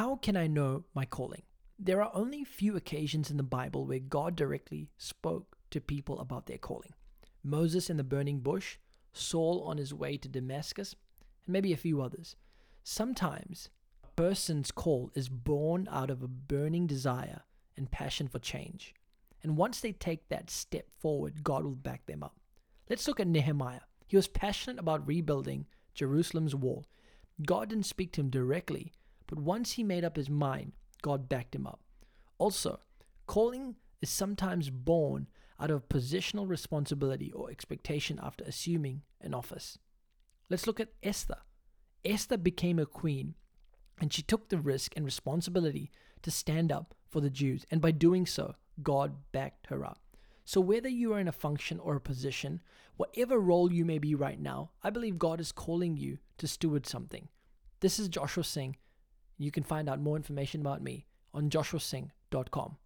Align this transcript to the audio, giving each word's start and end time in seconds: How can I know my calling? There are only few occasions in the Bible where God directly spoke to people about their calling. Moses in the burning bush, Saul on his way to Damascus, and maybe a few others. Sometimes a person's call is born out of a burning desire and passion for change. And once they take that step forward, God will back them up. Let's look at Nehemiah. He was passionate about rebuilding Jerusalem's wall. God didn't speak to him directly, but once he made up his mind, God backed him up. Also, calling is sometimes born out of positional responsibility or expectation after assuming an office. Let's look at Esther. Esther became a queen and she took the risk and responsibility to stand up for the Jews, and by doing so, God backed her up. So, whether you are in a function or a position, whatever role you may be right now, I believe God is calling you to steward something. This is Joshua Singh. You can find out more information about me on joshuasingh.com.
How 0.00 0.16
can 0.16 0.34
I 0.34 0.46
know 0.46 0.84
my 0.94 1.04
calling? 1.04 1.42
There 1.78 2.02
are 2.02 2.10
only 2.14 2.42
few 2.42 2.74
occasions 2.74 3.30
in 3.30 3.36
the 3.36 3.42
Bible 3.42 3.84
where 3.84 3.98
God 3.98 4.34
directly 4.34 4.88
spoke 4.96 5.58
to 5.72 5.78
people 5.78 6.20
about 6.20 6.46
their 6.46 6.56
calling. 6.56 6.94
Moses 7.44 7.90
in 7.90 7.98
the 7.98 8.02
burning 8.02 8.40
bush, 8.40 8.78
Saul 9.12 9.62
on 9.62 9.76
his 9.76 9.92
way 9.92 10.16
to 10.16 10.26
Damascus, 10.26 10.96
and 11.44 11.52
maybe 11.52 11.74
a 11.74 11.76
few 11.76 12.00
others. 12.00 12.34
Sometimes 12.82 13.68
a 14.02 14.06
person's 14.16 14.70
call 14.70 15.10
is 15.14 15.28
born 15.28 15.86
out 15.92 16.08
of 16.08 16.22
a 16.22 16.28
burning 16.28 16.86
desire 16.86 17.42
and 17.76 17.90
passion 17.90 18.26
for 18.26 18.38
change. 18.38 18.94
And 19.42 19.58
once 19.58 19.80
they 19.80 19.92
take 19.92 20.30
that 20.30 20.48
step 20.48 20.90
forward, 20.98 21.44
God 21.44 21.62
will 21.62 21.72
back 21.72 22.06
them 22.06 22.22
up. 22.22 22.40
Let's 22.88 23.06
look 23.06 23.20
at 23.20 23.28
Nehemiah. 23.28 23.80
He 24.06 24.16
was 24.16 24.28
passionate 24.28 24.78
about 24.78 25.06
rebuilding 25.06 25.66
Jerusalem's 25.92 26.54
wall. 26.54 26.86
God 27.44 27.68
didn't 27.68 27.84
speak 27.84 28.12
to 28.12 28.22
him 28.22 28.30
directly, 28.30 28.94
but 29.30 29.38
once 29.38 29.72
he 29.72 29.82
made 29.82 30.04
up 30.04 30.16
his 30.16 30.28
mind, 30.28 30.72
God 31.00 31.28
backed 31.28 31.54
him 31.54 31.66
up. 31.66 31.80
Also, 32.36 32.80
calling 33.26 33.76
is 34.02 34.10
sometimes 34.10 34.68
born 34.68 35.28
out 35.58 35.70
of 35.70 35.88
positional 35.88 36.48
responsibility 36.48 37.30
or 37.32 37.50
expectation 37.50 38.18
after 38.22 38.44
assuming 38.44 39.02
an 39.20 39.32
office. 39.32 39.78
Let's 40.48 40.66
look 40.66 40.80
at 40.80 40.92
Esther. 41.02 41.38
Esther 42.04 42.36
became 42.36 42.78
a 42.78 42.86
queen 42.86 43.34
and 44.00 44.12
she 44.12 44.22
took 44.22 44.48
the 44.48 44.58
risk 44.58 44.94
and 44.96 45.04
responsibility 45.04 45.90
to 46.22 46.30
stand 46.30 46.72
up 46.72 46.94
for 47.08 47.20
the 47.20 47.30
Jews, 47.30 47.64
and 47.70 47.80
by 47.80 47.90
doing 47.90 48.26
so, 48.26 48.54
God 48.82 49.14
backed 49.32 49.66
her 49.66 49.84
up. 49.84 50.00
So, 50.44 50.60
whether 50.60 50.88
you 50.88 51.12
are 51.12 51.20
in 51.20 51.28
a 51.28 51.32
function 51.32 51.78
or 51.78 51.96
a 51.96 52.00
position, 52.00 52.60
whatever 52.96 53.38
role 53.38 53.70
you 53.70 53.84
may 53.84 53.98
be 53.98 54.14
right 54.14 54.40
now, 54.40 54.70
I 54.82 54.90
believe 54.90 55.18
God 55.18 55.40
is 55.40 55.52
calling 55.52 55.96
you 55.96 56.18
to 56.38 56.48
steward 56.48 56.86
something. 56.86 57.28
This 57.80 57.98
is 57.98 58.08
Joshua 58.08 58.44
Singh. 58.44 58.76
You 59.40 59.50
can 59.50 59.62
find 59.62 59.88
out 59.88 60.02
more 60.02 60.16
information 60.16 60.60
about 60.60 60.82
me 60.82 61.06
on 61.32 61.48
joshuasingh.com. 61.48 62.76